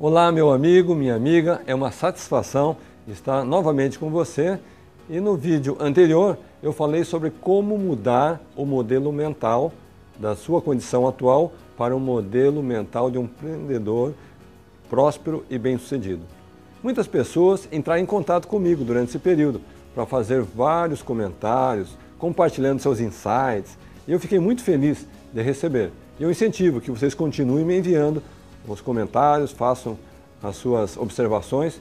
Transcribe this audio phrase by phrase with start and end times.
[0.00, 2.76] Olá, meu amigo, minha amiga, é uma satisfação
[3.08, 4.56] estar novamente com você.
[5.10, 9.72] E no vídeo anterior eu falei sobre como mudar o modelo mental
[10.16, 14.14] da sua condição atual para um modelo mental de um empreendedor
[14.88, 16.22] próspero e bem-sucedido.
[16.80, 19.60] Muitas pessoas entraram em contato comigo durante esse período
[19.96, 23.76] para fazer vários comentários, compartilhando seus insights,
[24.06, 25.90] e eu fiquei muito feliz de receber.
[26.20, 28.22] E eu incentivo que vocês continuem me enviando
[28.72, 29.98] os comentários, façam
[30.42, 31.80] as suas observações,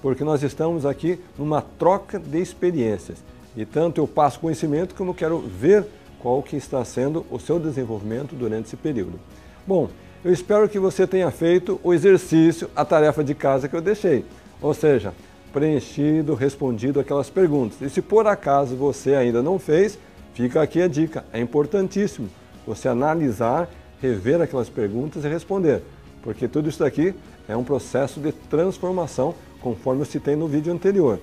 [0.00, 3.18] porque nós estamos aqui numa troca de experiências.
[3.56, 5.84] E tanto eu passo conhecimento como quero ver
[6.20, 9.18] qual que está sendo o seu desenvolvimento durante esse período.
[9.66, 9.88] Bom,
[10.24, 14.24] eu espero que você tenha feito o exercício, a tarefa de casa que eu deixei.
[14.60, 15.12] Ou seja,
[15.52, 17.80] preenchido, respondido aquelas perguntas.
[17.80, 19.98] E se por acaso você ainda não fez,
[20.34, 21.24] fica aqui a dica.
[21.32, 22.28] É importantíssimo
[22.66, 23.68] você analisar,
[24.00, 25.82] rever aquelas perguntas e responder
[26.22, 27.14] porque tudo isso daqui
[27.48, 31.18] é um processo de transformação, conforme eu citei no vídeo anterior.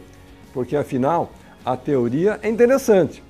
[0.54, 1.32] Porque afinal,
[1.64, 3.24] a teoria é interessante,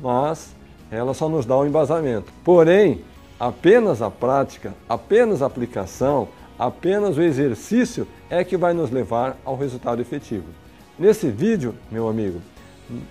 [0.00, 0.54] mas
[0.90, 2.32] ela só nos dá um embasamento.
[2.44, 3.02] Porém,
[3.38, 9.56] apenas a prática, apenas a aplicação, apenas o exercício é que vai nos levar ao
[9.56, 10.46] resultado efetivo.
[10.98, 12.40] Nesse vídeo, meu amigo,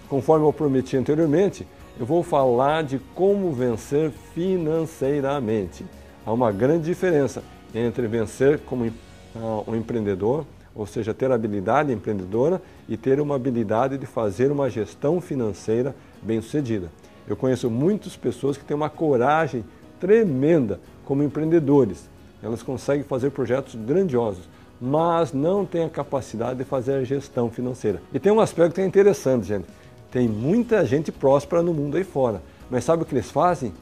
[0.07, 1.65] conforme eu prometi anteriormente,
[1.99, 5.85] eu vou falar de como vencer financeiramente.
[6.25, 12.61] Há uma grande diferença entre vencer como uh, um empreendedor, ou seja, ter habilidade empreendedora
[12.87, 16.89] e ter uma habilidade de fazer uma gestão financeira bem-sucedida.
[17.27, 19.63] Eu conheço muitas pessoas que têm uma coragem
[19.99, 22.09] tremenda como empreendedores.
[22.41, 28.01] Elas conseguem fazer projetos grandiosos, mas não têm a capacidade de fazer a gestão financeira.
[28.13, 29.65] E tem um aspecto que é interessante, gente.
[30.09, 33.73] Tem muita gente próspera no mundo aí fora, mas sabe o que eles fazem?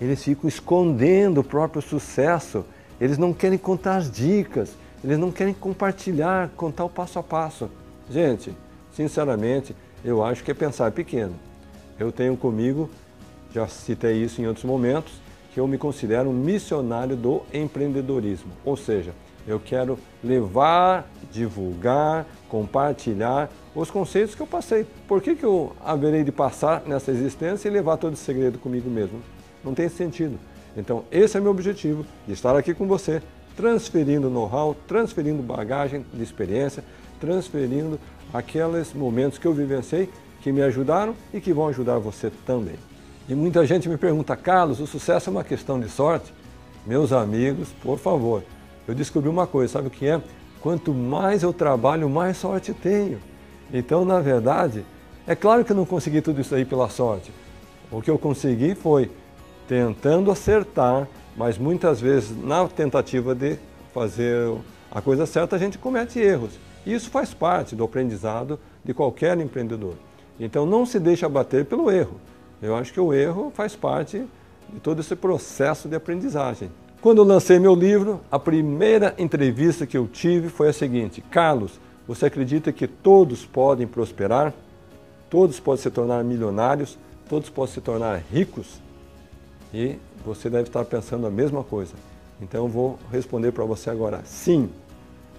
[0.00, 2.64] Eles ficam escondendo o próprio sucesso
[3.00, 4.70] eles não querem contar as dicas,
[5.02, 7.70] eles não querem compartilhar, contar o passo a passo.
[8.10, 8.54] Gente,
[8.92, 9.74] sinceramente,
[10.04, 11.34] eu acho que é pensar pequeno.
[11.98, 12.90] Eu tenho comigo,
[13.52, 15.12] já citei isso em outros momentos,
[15.52, 18.50] que eu me considero um missionário do empreendedorismo.
[18.64, 19.12] Ou seja,
[19.46, 24.86] eu quero levar, divulgar, compartilhar os conceitos que eu passei.
[25.06, 28.90] Por que, que eu haverei de passar nessa existência e levar todo esse segredo comigo
[28.90, 29.20] mesmo?
[29.64, 30.38] Não tem sentido.
[30.78, 33.20] Então, esse é meu objetivo, de estar aqui com você,
[33.56, 36.84] transferindo know-how, transferindo bagagem de experiência,
[37.20, 37.98] transferindo
[38.32, 40.08] aqueles momentos que eu vivenciei,
[40.40, 42.76] que me ajudaram e que vão ajudar você também.
[43.28, 46.32] E muita gente me pergunta, Carlos, o sucesso é uma questão de sorte?
[46.86, 48.44] Meus amigos, por favor,
[48.86, 50.22] eu descobri uma coisa, sabe o que é?
[50.60, 53.18] Quanto mais eu trabalho, mais sorte tenho.
[53.74, 54.84] Então, na verdade,
[55.26, 57.32] é claro que eu não consegui tudo isso aí pela sorte.
[57.90, 59.10] O que eu consegui foi
[59.68, 61.06] tentando acertar,
[61.36, 63.58] mas muitas vezes na tentativa de
[63.92, 64.56] fazer
[64.90, 66.58] a coisa certa a gente comete erros.
[66.86, 69.94] E isso faz parte do aprendizado de qualquer empreendedor.
[70.40, 72.18] Então não se deixe abater pelo erro.
[72.62, 74.24] Eu acho que o erro faz parte
[74.72, 76.70] de todo esse processo de aprendizagem.
[77.00, 81.78] Quando eu lancei meu livro, a primeira entrevista que eu tive foi a seguinte: Carlos,
[82.06, 84.52] você acredita que todos podem prosperar?
[85.28, 86.98] Todos podem se tornar milionários?
[87.28, 88.80] Todos podem se tornar ricos?
[89.72, 91.94] E você deve estar pensando a mesma coisa.
[92.40, 94.22] Então eu vou responder para você agora.
[94.24, 94.70] Sim,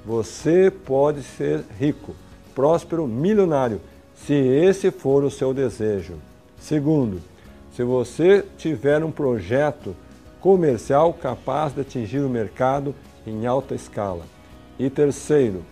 [0.06, 2.16] você pode ser rico,
[2.54, 3.82] próspero, milionário,
[4.16, 6.16] se esse for o seu desejo.
[6.60, 7.22] Segundo,
[7.74, 9.96] se você tiver um projeto
[10.42, 12.94] comercial capaz de atingir o mercado
[13.26, 14.24] em alta escala.
[14.78, 15.64] E terceiro,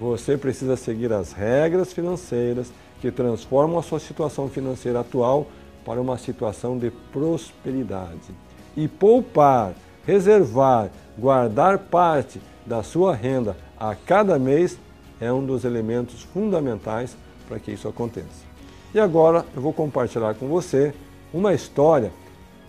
[0.00, 5.46] você precisa seguir as regras financeiras que transformam a sua situação financeira atual
[5.86, 8.34] para uma situação de prosperidade.
[8.76, 9.72] E poupar,
[10.04, 14.76] reservar, guardar parte da sua renda a cada mês
[15.20, 17.16] é um dos elementos fundamentais
[17.48, 18.44] para que isso aconteça.
[18.92, 20.92] E agora eu vou compartilhar com você
[21.32, 22.10] uma história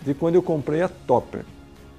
[0.03, 1.43] de quando eu comprei a Topper.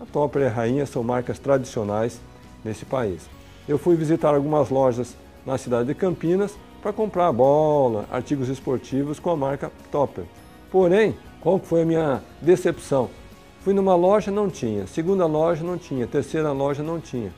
[0.00, 2.20] A Topper e a Rainha são marcas tradicionais
[2.64, 3.28] nesse país.
[3.68, 9.30] Eu fui visitar algumas lojas na cidade de Campinas para comprar bola, artigos esportivos com
[9.30, 10.24] a marca Topper.
[10.70, 13.08] Porém, qual foi a minha decepção?
[13.60, 14.86] Fui numa loja, não tinha.
[14.86, 16.06] Segunda loja, não tinha.
[16.06, 17.32] Terceira loja, não tinha.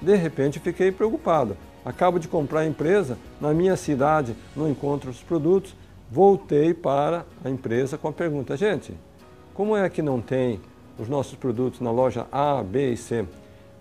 [0.00, 1.56] De repente, fiquei preocupado.
[1.84, 5.74] Acabo de comprar a empresa, na minha cidade não encontro os produtos.
[6.10, 8.94] Voltei para a empresa com a pergunta: gente,
[9.54, 10.60] como é que não tem
[10.98, 13.24] os nossos produtos na loja A, B e C?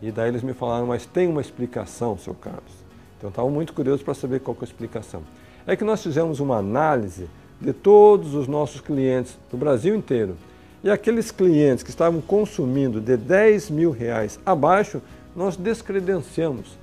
[0.02, 2.74] E daí eles me falaram, mas tem uma explicação, seu Carlos.
[3.18, 5.22] Então estava muito curioso para saber qual é a explicação.
[5.68, 7.30] É que nós fizemos uma análise
[7.62, 10.36] de todos os nossos clientes do Brasil inteiro.
[10.84, 15.02] E aqueles clientes que estavam consumindo de 10 mil reais abaixo,
[15.36, 16.80] nós descredenciamos.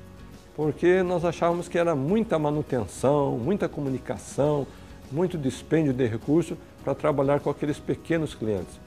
[0.55, 4.67] porque nós achávamos que era muita manutenção, muita comunicação,
[5.13, 8.81] muito dispêndio de recursos para trabalhar com aqueles pequenos clientes.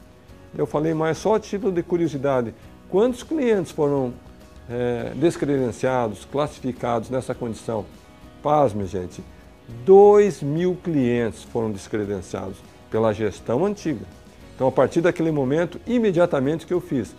[0.58, 2.54] Eu falei, mas só a título de curiosidade,
[2.90, 4.14] quantos clientes foram
[4.70, 7.86] é, descredenciados, classificados nessa condição?
[8.44, 9.24] Pasme, gente,
[9.86, 12.58] 2 mil clientes foram descredenciados
[12.90, 14.06] pela gestão antiga.
[14.56, 17.16] Então, a partir daquele momento, imediatamente que eu fiz?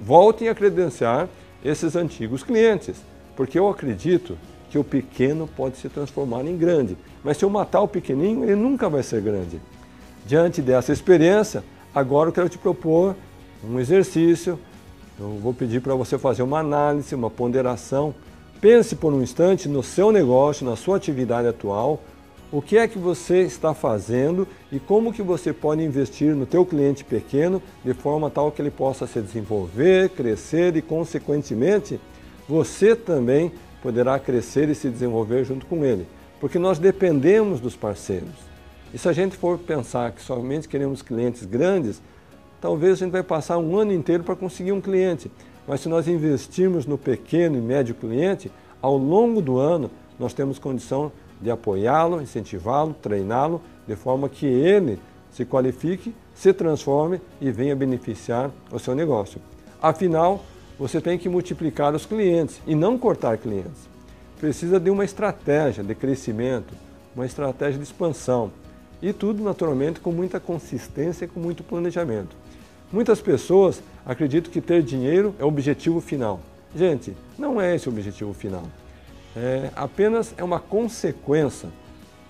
[0.00, 1.28] Voltem a credenciar
[1.64, 2.96] esses antigos clientes,
[3.36, 4.38] porque eu acredito
[4.70, 6.96] que o pequeno pode se transformar em grande.
[7.24, 9.60] Mas se eu matar o pequenininho, ele nunca vai ser grande.
[10.24, 13.16] Diante dessa experiência, agora eu quero te propor
[13.68, 14.58] um exercício.
[15.18, 18.14] Eu vou pedir para você fazer uma análise, uma ponderação.
[18.60, 22.02] Pense por um instante no seu negócio, na sua atividade atual,
[22.52, 26.66] o que é que você está fazendo e como que você pode investir no teu
[26.66, 31.98] cliente pequeno de forma tal que ele possa se desenvolver, crescer e consequentemente
[32.46, 33.50] você também
[33.82, 36.06] poderá crescer e se desenvolver junto com ele,
[36.38, 38.50] porque nós dependemos dos parceiros.
[38.92, 42.02] E se a gente for pensar que somente queremos clientes grandes,
[42.60, 45.30] talvez a gente vai passar um ano inteiro para conseguir um cliente.
[45.66, 50.58] Mas se nós investirmos no pequeno e médio cliente, ao longo do ano nós temos
[50.58, 54.98] condição de apoiá-lo, incentivá-lo, treiná-lo, de forma que ele
[55.30, 59.40] se qualifique, se transforme e venha beneficiar o seu negócio.
[59.80, 60.44] Afinal,
[60.78, 63.88] você tem que multiplicar os clientes e não cortar clientes.
[64.38, 66.74] Precisa de uma estratégia de crescimento,
[67.14, 68.50] uma estratégia de expansão.
[69.02, 72.36] E tudo, naturalmente, com muita consistência e com muito planejamento.
[72.92, 76.40] Muitas pessoas acreditam que ter dinheiro é o objetivo final.
[76.74, 78.64] Gente, não é esse o objetivo final.
[79.36, 81.68] É apenas é uma consequência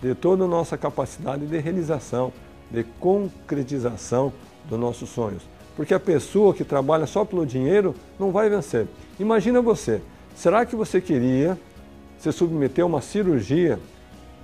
[0.03, 2.33] de toda a nossa capacidade de realização,
[2.71, 4.33] de concretização
[4.69, 5.43] dos nossos sonhos
[5.81, 8.87] porque a pessoa que trabalha só pelo dinheiro não vai vencer.
[9.19, 10.03] Imagina você,
[10.37, 11.59] será que você queria
[12.19, 13.79] se submeter a uma cirurgia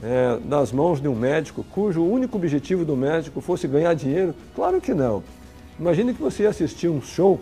[0.03, 4.35] é, das mãos de um médico cujo único objetivo do médico fosse ganhar dinheiro?
[4.55, 5.23] Claro que não.
[5.79, 7.39] Imagine que você ia assistir um show,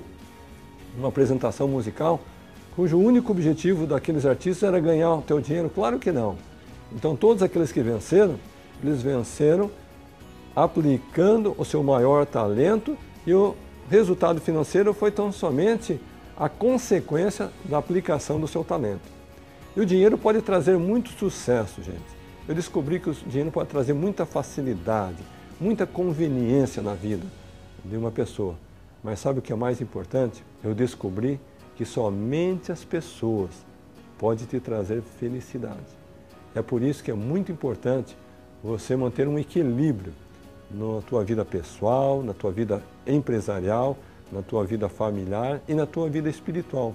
[0.98, 2.20] uma apresentação musical,
[2.74, 5.70] cujo único objetivo daqueles artistas era ganhar o teu dinheiro?
[5.70, 6.36] Claro que não.
[6.92, 8.34] Então todos aqueles que venceram,
[8.82, 9.70] eles venceram
[10.54, 13.54] aplicando o seu maior talento e o
[13.88, 16.00] resultado financeiro foi tão somente
[16.36, 19.14] a consequência da aplicação do seu talento.
[19.76, 22.02] E o dinheiro pode trazer muito sucesso, gente.
[22.48, 25.18] Eu descobri que o dinheiro pode trazer muita facilidade,
[25.60, 27.43] muita conveniência na vida
[27.84, 28.54] de uma pessoa.
[29.02, 30.42] Mas sabe o que é mais importante?
[30.62, 31.38] Eu descobri
[31.76, 33.50] que somente as pessoas
[34.18, 36.04] podem te trazer felicidade.
[36.54, 38.16] É por isso que é muito importante
[38.62, 40.12] você manter um equilíbrio
[40.70, 43.96] na tua vida pessoal, na tua vida empresarial,
[44.32, 46.94] na tua vida familiar e na tua vida espiritual.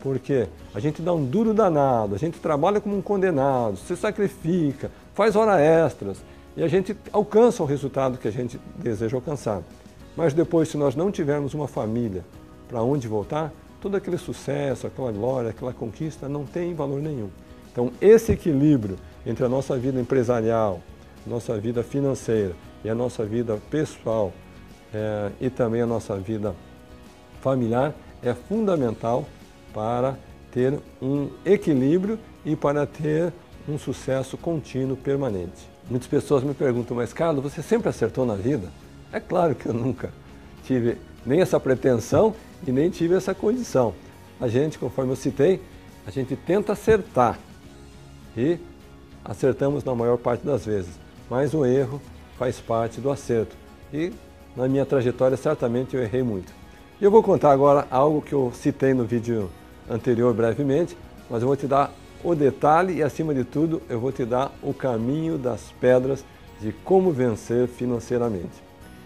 [0.00, 4.90] Porque a gente dá um duro danado, a gente trabalha como um condenado, se sacrifica,
[5.14, 6.22] faz horas extras
[6.56, 9.62] e a gente alcança o resultado que a gente deseja alcançar.
[10.16, 12.24] Mas depois, se nós não tivermos uma família
[12.68, 17.28] para onde voltar, todo aquele sucesso, aquela glória, aquela conquista não tem valor nenhum.
[17.70, 18.96] Então, esse equilíbrio
[19.26, 20.80] entre a nossa vida empresarial,
[21.26, 24.32] nossa vida financeira e a nossa vida pessoal
[24.92, 26.54] é, e também a nossa vida
[27.40, 29.26] familiar é fundamental
[29.72, 30.16] para
[30.52, 33.32] ter um equilíbrio e para ter
[33.68, 35.68] um sucesso contínuo, permanente.
[35.90, 38.68] Muitas pessoas me perguntam, mas Carlos, você sempre acertou na vida?
[39.14, 40.12] É claro que eu nunca
[40.64, 42.34] tive nem essa pretensão
[42.66, 43.94] e nem tive essa condição.
[44.40, 45.62] A gente, conforme eu citei,
[46.04, 47.38] a gente tenta acertar
[48.36, 48.58] e
[49.24, 50.98] acertamos na maior parte das vezes,
[51.30, 52.02] mas o erro
[52.36, 53.54] faz parte do acerto.
[53.92, 54.12] E
[54.56, 56.52] na minha trajetória, certamente eu errei muito.
[57.00, 59.48] E eu vou contar agora algo que eu citei no vídeo
[59.88, 60.98] anterior brevemente,
[61.30, 61.92] mas eu vou te dar
[62.24, 66.24] o detalhe e, acima de tudo, eu vou te dar o caminho das pedras
[66.60, 68.64] de como vencer financeiramente.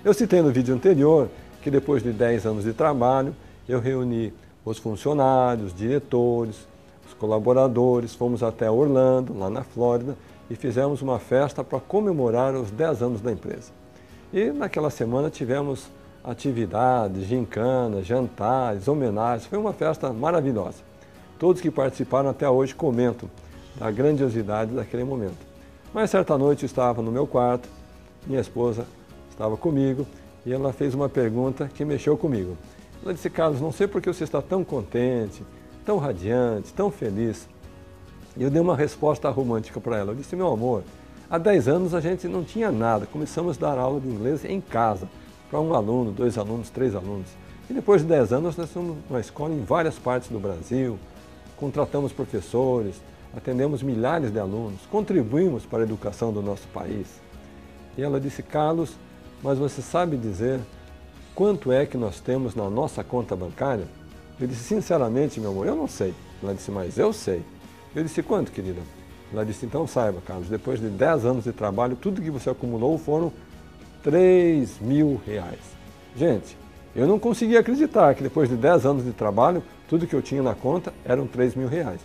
[0.08, 1.28] Eu citei no vídeo anterior
[1.60, 3.36] que depois de 10 anos de trabalho,
[3.68, 4.32] eu reuni
[4.64, 6.66] os funcionários, diretores,
[7.06, 10.16] os colaboradores, fomos até Orlando, lá na Flórida,
[10.48, 13.70] e fizemos uma festa para comemorar os 10 anos da empresa.
[14.32, 15.90] E naquela semana tivemos
[16.24, 19.44] atividades, gincanas, jantares, homenagens.
[19.44, 20.78] Foi uma festa maravilhosa.
[21.38, 23.28] Todos que participaram até hoje comentam
[23.78, 25.46] da grandiosidade daquele momento.
[25.92, 27.68] Mas certa noite eu estava no meu quarto,
[28.26, 28.86] minha esposa
[29.38, 30.04] estava comigo
[30.44, 32.56] e ela fez uma pergunta que mexeu comigo.
[33.04, 35.44] Ela disse, Carlos, não sei por que você está tão contente,
[35.86, 37.48] tão radiante, tão feliz.
[38.36, 40.10] E eu dei uma resposta romântica para ela.
[40.10, 40.82] Eu disse, meu amor,
[41.30, 43.06] há 10 anos a gente não tinha nada.
[43.06, 45.08] Começamos a dar aula de inglês em casa,
[45.48, 47.28] para um aluno, dois alunos, três alunos.
[47.70, 50.98] E depois de 10 anos nós estamos numa escola em várias partes do Brasil,
[51.56, 53.00] contratamos professores,
[53.36, 57.06] atendemos milhares de alunos, contribuímos para a educação do nosso país.
[57.96, 58.96] E ela disse, Carlos,
[59.42, 60.60] mas você sabe dizer
[61.34, 63.86] quanto é que nós temos na nossa conta bancária?
[64.40, 66.14] Eu disse, sinceramente, meu amor, eu não sei.
[66.42, 67.42] Ela disse, mas eu sei.
[67.94, 68.80] Eu disse, quanto, querida?
[69.32, 72.96] Ela disse, então saiba, Carlos, depois de 10 anos de trabalho, tudo que você acumulou
[72.96, 73.32] foram
[74.02, 75.60] 3 mil reais.
[76.16, 76.56] Gente,
[76.94, 80.42] eu não conseguia acreditar que depois de 10 anos de trabalho, tudo que eu tinha
[80.42, 82.00] na conta eram 3 mil reais.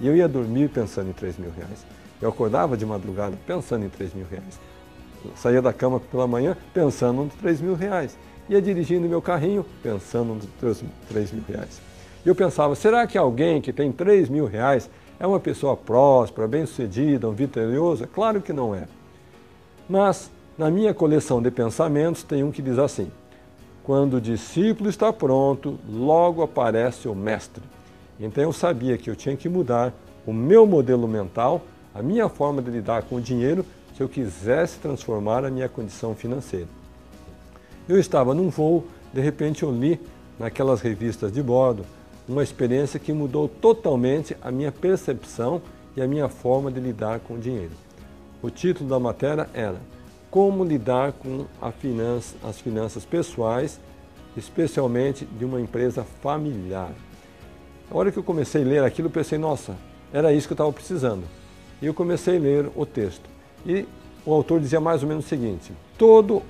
[0.00, 1.84] E eu ia dormir pensando em 3 mil reais.
[2.20, 4.58] Eu acordava de madrugada pensando em 3 mil reais.
[5.36, 8.16] Saía da cama pela manhã pensando nos 3 mil reais.
[8.48, 10.46] Ia dirigindo meu carrinho pensando nos
[11.08, 11.80] 3 mil reais.
[12.24, 16.46] E eu pensava, será que alguém que tem 3 mil reais é uma pessoa próspera,
[16.48, 18.06] bem-sucedida, um vitorioso?
[18.06, 18.84] Claro que não é.
[19.88, 23.10] Mas, na minha coleção de pensamentos, tem um que diz assim,
[23.82, 27.62] quando o discípulo está pronto, logo aparece o mestre.
[28.20, 29.94] Então eu sabia que eu tinha que mudar
[30.26, 31.62] o meu modelo mental,
[31.94, 33.64] a minha forma de lidar com o dinheiro,
[33.98, 36.68] se eu quisesse transformar a minha condição financeira.
[37.88, 40.00] Eu estava num voo, de repente eu li
[40.38, 41.84] naquelas revistas de bordo
[42.28, 45.60] uma experiência que mudou totalmente a minha percepção
[45.96, 47.72] e a minha forma de lidar com o dinheiro.
[48.40, 49.80] O título da matéria era
[50.30, 51.46] Como lidar com
[51.80, 53.80] finança, as finanças pessoais,
[54.36, 56.92] especialmente de uma empresa familiar.
[57.90, 59.74] A hora que eu comecei a ler aquilo, eu pensei, nossa,
[60.12, 61.24] era isso que eu estava precisando.
[61.82, 63.37] E eu comecei a ler o texto.
[63.66, 63.86] E
[64.24, 66.42] o autor dizia mais ou menos o seguinte: todo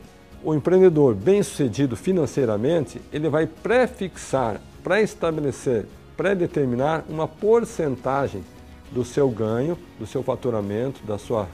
[0.43, 5.87] o empreendedor bem-sucedido financeiramente, ele vai prefixar, pré-estabelecer,
[6.17, 8.43] pré-determinar uma porcentagem
[8.91, 11.47] do seu ganho, do seu faturamento, da sua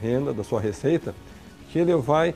[0.00, 1.14] renda, da sua receita,
[1.70, 2.34] que ele vai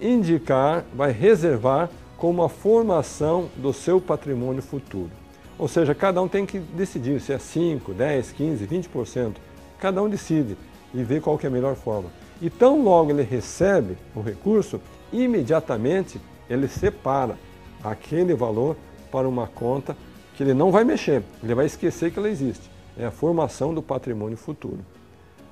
[0.00, 5.10] indicar, vai reservar como a formação do seu patrimônio futuro.
[5.58, 9.32] Ou seja, cada um tem que decidir se é 5, 10, 15, 20%.
[9.78, 10.56] Cada um decide
[10.94, 12.10] e vê qual que é a melhor forma.
[12.40, 14.80] E tão logo ele recebe o recurso,
[15.12, 17.36] imediatamente ele separa
[17.82, 18.76] aquele valor
[19.10, 19.96] para uma conta
[20.34, 22.70] que ele não vai mexer, ele vai esquecer que ela existe.
[22.98, 24.78] É a formação do patrimônio futuro.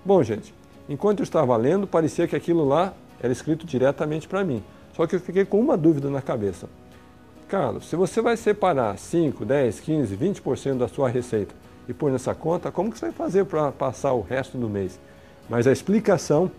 [0.05, 0.55] Bom, gente,
[0.89, 4.63] enquanto eu estava lendo, parecia que aquilo lá era escrito diretamente para mim.
[4.95, 6.69] Só que eu fiquei com uma dúvida na cabeça.
[7.49, 11.55] Carlos, se você vai separar 5, 10, 15, 20% da sua receita
[11.89, 15.01] e pôr nessa conta, como que você vai fazer para passar o resto do mês?
[15.49, 16.51] Mas a explicação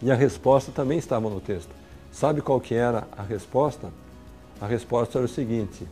[0.00, 1.70] e a resposta também estavam no texto.
[2.10, 3.88] Sabe qual que era a resposta?
[4.60, 5.86] A resposta era o seguinte: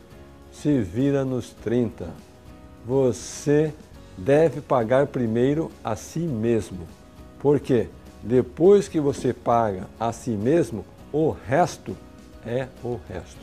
[0.51, 2.07] se vira nos 30.
[2.85, 3.73] Você
[4.17, 6.87] deve pagar primeiro a si mesmo.
[7.39, 7.87] Por quê?
[8.23, 11.95] Depois que você paga a si mesmo, o resto
[12.45, 13.37] é o resto.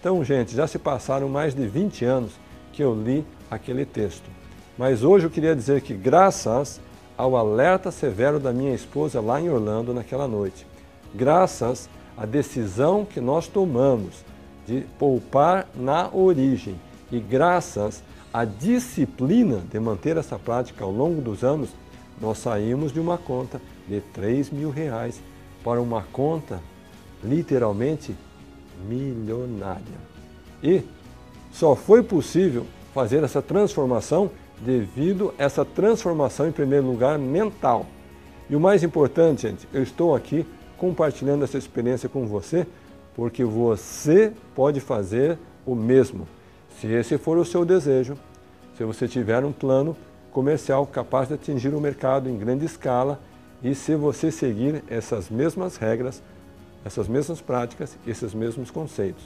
[0.00, 2.32] Então, gente, já se passaram mais de 20 anos
[2.72, 4.28] que eu li aquele texto.
[4.76, 6.80] Mas hoje eu queria dizer que, graças
[7.16, 10.66] ao alerta severo da minha esposa lá em Orlando naquela noite,
[11.14, 14.24] graças à decisão que nós tomamos
[14.66, 16.74] de poupar na origem
[17.10, 18.02] e graças
[18.32, 21.70] à disciplina de manter essa prática ao longo dos anos,
[22.20, 25.20] nós saímos de uma conta de 3 mil reais
[25.62, 26.60] para uma conta
[27.22, 28.14] literalmente
[28.88, 29.98] milionária.
[30.62, 30.82] E
[31.52, 34.30] só foi possível fazer essa transformação
[34.60, 37.86] devido a essa transformação, em primeiro lugar, mental.
[38.48, 40.46] E o mais importante, gente, eu estou aqui
[40.76, 42.66] compartilhando essa experiência com você,
[43.14, 46.26] porque você pode fazer o mesmo.
[46.78, 48.16] Se esse for o seu desejo,
[48.76, 49.96] se você tiver um plano
[50.32, 53.20] comercial capaz de atingir o mercado em grande escala
[53.62, 56.22] e se você seguir essas mesmas regras
[56.84, 59.24] essas mesmas práticas, esses mesmos conceitos.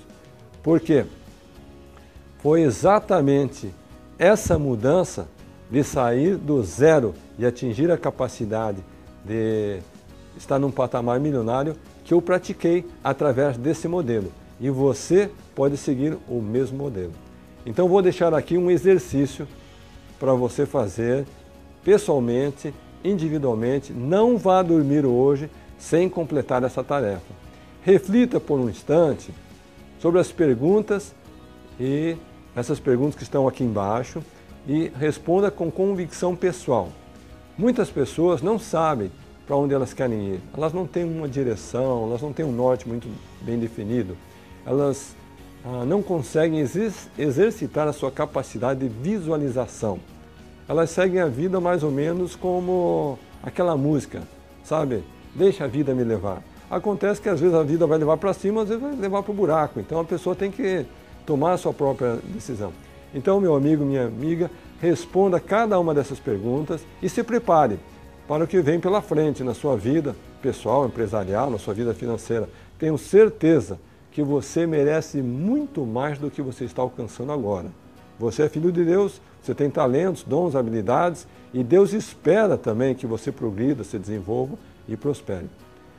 [0.63, 1.05] Por quê?
[2.39, 3.75] Foi exatamente
[4.19, 5.29] essa mudança
[5.71, 8.79] de sair do zero e atingir a capacidade
[9.25, 9.79] de
[10.37, 14.33] estar num patamar milionário que eu pratiquei através desse modelo.
[14.61, 17.13] E você pode seguir o mesmo modelo.
[17.65, 19.47] Então vou deixar aqui um exercício
[20.19, 21.27] para você fazer
[21.85, 23.93] pessoalmente, individualmente.
[23.93, 27.33] Não vá dormir hoje sem completar essa tarefa.
[27.83, 29.33] Reflita por um instante
[30.01, 31.15] sobre as perguntas
[31.79, 32.17] e
[32.59, 34.21] essas perguntas que estão aqui embaixo
[34.67, 36.89] e responda com convicção pessoal.
[37.57, 39.13] Muitas pessoas não sabem
[39.47, 42.87] para onde elas querem ir, elas não têm uma direção, elas não têm um norte
[42.87, 43.09] muito
[43.41, 44.17] bem definido,
[44.67, 45.15] elas
[45.65, 46.59] ah, não conseguem
[47.17, 50.01] exercitar a sua capacidade de visualização.
[50.69, 54.23] Elas seguem a vida mais ou menos como aquela música,
[54.65, 55.03] sabe?
[55.35, 56.43] Deixa a vida me levar.
[56.69, 59.33] Acontece que às vezes a vida vai levar para cima, às vezes vai levar para
[59.33, 59.81] o buraco.
[59.81, 60.85] Então a pessoa tem que
[61.29, 62.73] tomar a sua própria decisão.
[63.15, 67.79] Então, meu amigo, minha amiga, responda cada uma dessas perguntas e se prepare
[68.27, 72.49] para o que vem pela frente na sua vida pessoal, empresarial, na sua vida financeira.
[72.79, 73.79] Tenho certeza
[74.11, 77.67] que você merece muito mais do que você está alcançando agora.
[78.19, 83.07] Você é filho de Deus, você tem talentos, dons, habilidades e Deus espera também que
[83.07, 84.57] você progrida, se desenvolva
[84.89, 85.51] e prospere.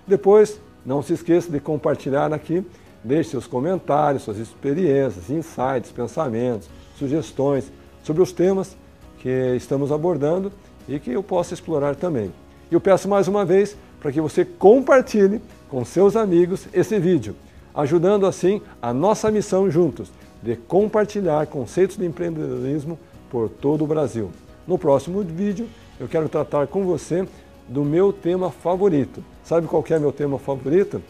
[0.07, 2.65] Depois, não se esqueça de compartilhar aqui,
[3.03, 7.71] deixe seus comentários, suas experiências, insights, pensamentos, sugestões
[8.03, 8.75] sobre os temas
[9.19, 10.51] que estamos abordando
[10.87, 12.31] e que eu possa explorar também.
[12.69, 17.35] E eu peço mais uma vez para que você compartilhe com seus amigos esse vídeo,
[17.73, 22.97] ajudando assim a nossa missão juntos de compartilhar conceitos de empreendedorismo
[23.29, 24.31] por todo o Brasil.
[24.67, 25.67] No próximo vídeo,
[25.99, 27.27] eu quero tratar com você
[27.67, 29.23] do meu tema favorito.
[29.43, 31.01] Sabe qual é meu tema favorito?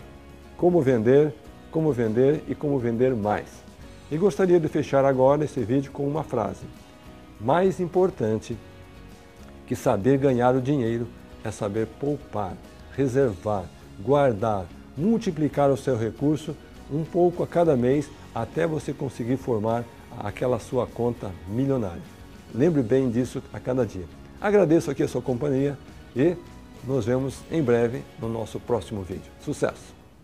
[0.58, 1.34] Como vender,
[1.72, 3.48] como vender e como vender mais.
[4.12, 6.66] E gostaria de fechar agora esse vídeo com uma frase.
[7.40, 8.58] Mais importante
[9.68, 11.08] que saber ganhar o dinheiro
[11.44, 12.54] é saber poupar,
[12.96, 13.66] reservar,
[14.00, 14.66] guardar,
[14.98, 16.56] multiplicar o seu recurso
[16.92, 19.86] um pouco a cada mês até você conseguir formar
[20.20, 22.02] aquela sua conta milionária.
[22.54, 24.06] Lembre bem disso a cada dia.
[24.42, 25.78] Agradeço aqui a sua companhia
[26.16, 26.36] e
[26.84, 29.32] nos vemos em breve no nosso próximo vídeo.
[29.42, 29.99] Sucesso!